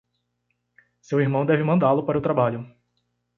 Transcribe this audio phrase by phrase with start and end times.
[0.99, 2.67] Seu irmão deve mandá-la para o trabalho.